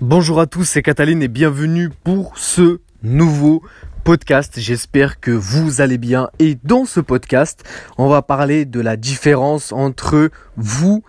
[0.00, 3.62] Bonjour à tous, c'est Cataline et bienvenue pour ce nouveau
[4.02, 4.54] podcast.
[4.56, 7.64] J'espère que vous allez bien et dans ce podcast,
[7.98, 11.04] on va parler de la différence entre vous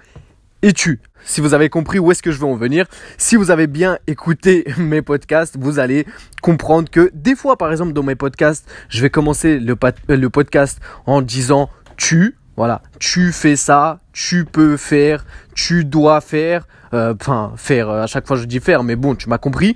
[0.61, 0.99] et tu.
[1.23, 2.85] Si vous avez compris où est-ce que je veux en venir,
[3.17, 6.05] si vous avez bien écouté mes podcasts, vous allez
[6.41, 9.77] comprendre que des fois, par exemple, dans mes podcasts, je vais commencer le,
[10.09, 16.63] le podcast en disant tu, voilà, tu fais ça, tu peux faire, tu dois faire,
[16.63, 19.75] euh, enfin faire, euh, à chaque fois je dis faire, mais bon, tu m'as compris.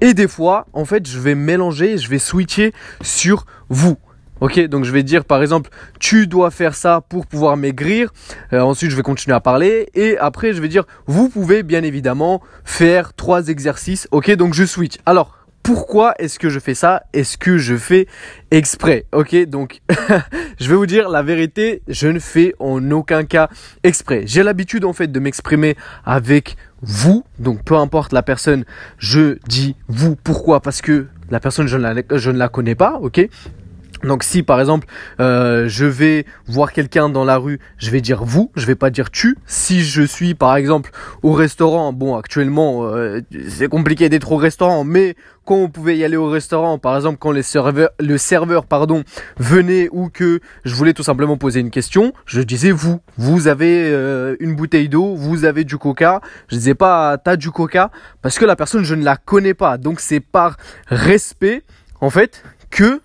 [0.00, 3.96] Et des fois, en fait, je vais mélanger, je vais switcher sur vous.
[4.40, 8.12] Ok, donc je vais dire par exemple, tu dois faire ça pour pouvoir maigrir.
[8.52, 11.82] Euh, ensuite, je vais continuer à parler et après, je vais dire, vous pouvez bien
[11.82, 14.08] évidemment faire trois exercices.
[14.10, 14.96] Ok, donc je switch.
[15.06, 17.04] Alors, pourquoi est-ce que je fais ça?
[17.14, 18.06] Est-ce que je fais
[18.50, 19.06] exprès?
[19.12, 19.80] Ok, donc
[20.60, 23.48] je vais vous dire la vérité, je ne fais en aucun cas
[23.82, 24.24] exprès.
[24.26, 28.66] J'ai l'habitude en fait de m'exprimer avec vous, donc peu importe la personne,
[28.98, 30.16] je dis vous.
[30.16, 30.60] Pourquoi?
[30.60, 33.26] Parce que la personne je ne la, connais pas, ok?
[34.04, 34.86] Donc si par exemple
[35.20, 38.90] euh, je vais voir quelqu'un dans la rue, je vais dire vous, je vais pas
[38.90, 39.36] dire tu.
[39.46, 40.90] Si je suis par exemple
[41.22, 46.04] au restaurant, bon actuellement euh, c'est compliqué d'être au restaurant, mais quand on pouvait y
[46.04, 47.42] aller au restaurant, par exemple quand le
[48.18, 49.04] serveur pardon
[49.38, 53.00] venait ou que je voulais tout simplement poser une question, je disais vous.
[53.18, 56.20] Vous avez euh, une bouteille d'eau, vous avez du coca.
[56.48, 57.90] Je disais pas t'as du coca
[58.22, 59.78] parce que la personne je ne la connais pas.
[59.78, 60.56] Donc c'est par
[60.88, 61.62] respect
[62.00, 63.00] en fait que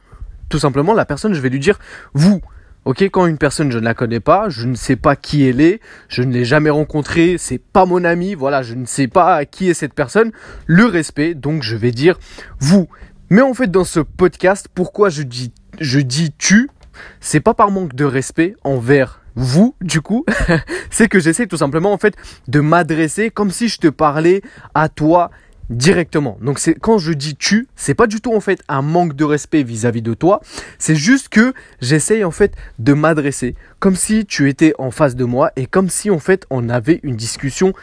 [0.49, 1.79] tout simplement, la personne, je vais lui dire
[2.13, 2.41] vous.
[2.85, 5.61] Ok, quand une personne je ne la connais pas, je ne sais pas qui elle
[5.61, 9.45] est, je ne l'ai jamais rencontrée, c'est pas mon ami, voilà, je ne sais pas
[9.45, 10.31] qui est cette personne.
[10.65, 12.17] Le respect, donc je vais dire
[12.59, 12.87] vous.
[13.29, 16.69] Mais en fait, dans ce podcast, pourquoi je dis je dis tu,
[17.19, 20.25] c'est pas par manque de respect envers vous, du coup,
[20.89, 22.15] c'est que j'essaie tout simplement en fait
[22.47, 24.41] de m'adresser comme si je te parlais
[24.73, 25.31] à toi
[25.69, 26.37] directement.
[26.41, 29.23] Donc c'est quand je dis tu, c'est pas du tout en fait un manque de
[29.23, 30.41] respect vis-à-vis de toi,
[30.77, 35.25] c'est juste que j'essaye en fait de m'adresser comme si tu étais en face de
[35.25, 37.73] moi et comme si en fait on avait une discussion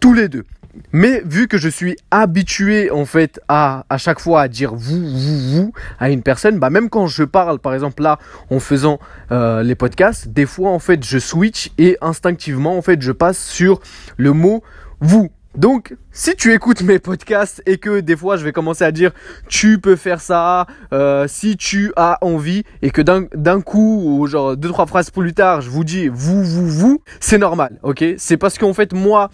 [0.00, 0.44] tous les deux.
[0.92, 5.04] Mais vu que je suis habitué en fait à à chaque fois à dire vous
[5.04, 8.18] vous vous à une personne, bah même quand je parle par exemple là
[8.50, 9.00] en faisant
[9.32, 13.44] euh, les podcasts, des fois en fait je switch et instinctivement en fait je passe
[13.44, 13.80] sur
[14.16, 14.62] le mot
[15.00, 18.92] vous donc, si tu écoutes mes podcasts et que des fois je vais commencer à
[18.92, 19.10] dire
[19.48, 24.56] tu peux faire ça, euh, si tu as envie, et que d'un coup, ou genre
[24.56, 28.04] deux trois phrases plus tard, je vous dis vous, vous, vous, c'est normal, ok?
[28.16, 29.30] C'est parce qu'en fait moi,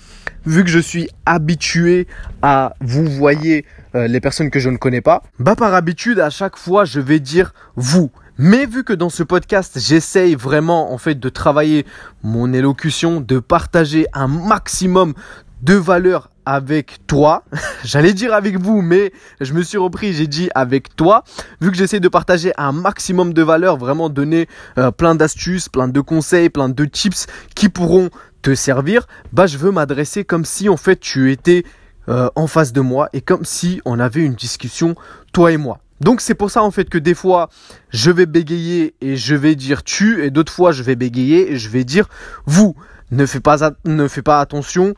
[0.47, 2.07] vu que je suis habitué
[2.41, 6.31] à vous voyez euh, les personnes que je ne connais pas, bah par habitude à
[6.31, 8.11] chaque fois je vais dire vous.
[8.39, 11.87] Mais vu que dans ce podcast, j'essaye vraiment en fait de travailler
[12.23, 15.15] mon élocution, de partager un maximum
[15.63, 17.45] de valeur avec toi.
[17.85, 21.25] J'allais dire avec vous, mais je me suis repris, j'ai dit avec toi.
[21.61, 25.89] Vu que j'essaie de partager un maximum de valeur, vraiment donner euh, plein d'astuces, plein
[25.89, 28.11] de conseils, plein de tips qui pourront
[28.43, 31.65] te servir, bah je veux m'adresser comme si en fait tu étais
[32.09, 34.95] euh, en face de moi et comme si on avait une discussion
[35.33, 35.81] toi et moi.
[36.01, 37.49] Donc c'est pour ça en fait que des fois
[37.91, 41.57] je vais bégayer et je vais dire tu et d'autres fois je vais bégayer et
[41.57, 42.09] je vais dire
[42.45, 42.77] vous.
[43.13, 44.95] Ne fais pas, ne fais pas attention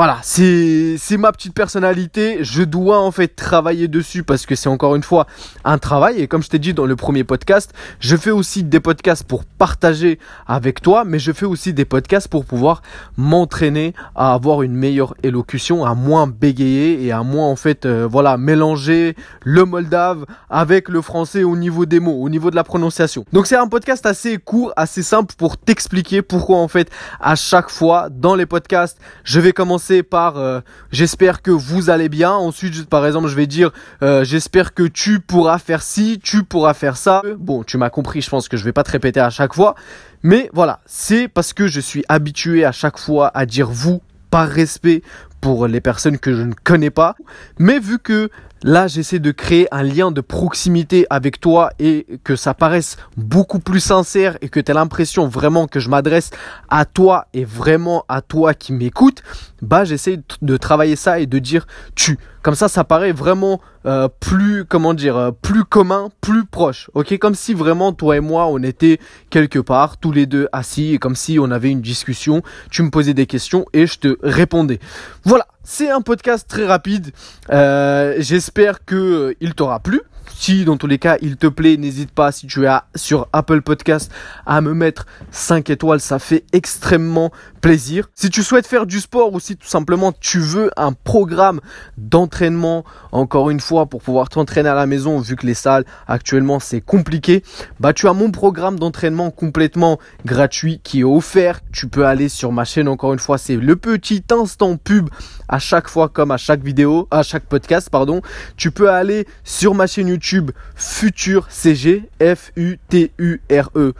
[0.00, 2.38] voilà, c'est ma petite personnalité.
[2.40, 5.26] Je dois en fait travailler dessus parce que c'est encore une fois
[5.62, 6.22] un travail.
[6.22, 9.44] Et comme je t'ai dit dans le premier podcast, je fais aussi des podcasts pour
[9.44, 12.80] partager avec toi, mais je fais aussi des podcasts pour pouvoir
[13.18, 18.08] m'entraîner à avoir une meilleure élocution, à moins bégayer et à moins en fait euh,
[18.10, 22.64] voilà mélanger le moldave avec le français au niveau des mots, au niveau de la
[22.64, 23.26] prononciation.
[23.34, 26.90] Donc c'est un podcast assez court, assez simple pour t'expliquer pourquoi en fait
[27.20, 32.08] à chaque fois dans les podcasts je vais commencer par euh, j'espère que vous allez
[32.08, 32.32] bien.
[32.32, 33.70] Ensuite, par exemple, je vais dire
[34.02, 37.22] euh, j'espère que tu pourras faire ci, tu pourras faire ça.
[37.38, 39.74] Bon, tu m'as compris, je pense que je vais pas te répéter à chaque fois.
[40.22, 44.48] Mais voilà, c'est parce que je suis habitué à chaque fois à dire vous par
[44.48, 45.02] respect
[45.40, 47.16] pour les personnes que je ne connais pas.
[47.58, 48.30] Mais vu que
[48.62, 53.58] Là, j'essaie de créer un lien de proximité avec toi et que ça paraisse beaucoup
[53.58, 56.30] plus sincère et que tu aies l'impression vraiment que je m'adresse
[56.68, 59.22] à toi et vraiment à toi qui m'écoute.
[59.62, 62.18] Bah, j'essaie de travailler ça et de dire tu.
[62.42, 66.90] Comme ça, ça paraît vraiment euh, plus, comment dire, euh, plus commun, plus proche.
[66.94, 68.98] Ok, comme si vraiment toi et moi, on était
[69.28, 72.42] quelque part, tous les deux assis, comme si on avait une discussion.
[72.70, 74.80] Tu me posais des questions et je te répondais.
[75.24, 75.46] Voilà.
[75.62, 77.12] C'est un podcast très rapide.
[77.50, 80.00] Euh, j'espère que il t'aura plu.
[80.34, 83.60] Si dans tous les cas il te plaît, n'hésite pas si tu es sur Apple
[83.60, 84.10] Podcast
[84.46, 88.08] à me mettre 5 étoiles, ça fait extrêmement plaisir.
[88.14, 91.60] Si tu souhaites faire du sport ou si tout simplement tu veux un programme
[91.98, 96.60] d'entraînement, encore une fois, pour pouvoir t'entraîner à la maison, vu que les salles actuellement
[96.60, 97.42] c'est compliqué,
[97.78, 101.60] bah tu as mon programme d'entraînement complètement gratuit qui est offert.
[101.72, 105.08] Tu peux aller sur ma chaîne, encore une fois, c'est le petit instant pub
[105.48, 108.22] à chaque fois comme à chaque vidéo, à chaque podcast, pardon.
[108.56, 113.94] Tu peux aller sur ma chaîne YouTube Futur CG, F-U-T-U-R-E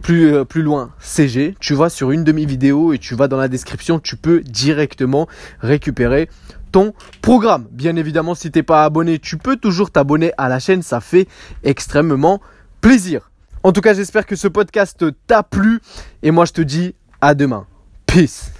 [0.00, 3.48] plus, euh, plus loin CG, tu vas sur une demi-vidéo et tu vas dans la
[3.48, 5.28] description, tu peux directement
[5.60, 6.28] récupérer
[6.72, 7.66] ton programme.
[7.70, 11.28] Bien évidemment, si t'es pas abonné, tu peux toujours t'abonner à la chaîne, ça fait
[11.62, 12.40] extrêmement
[12.80, 13.30] plaisir.
[13.62, 15.80] En tout cas, j'espère que ce podcast t'a plu
[16.22, 17.66] et moi je te dis à demain.
[18.06, 18.50] Peace.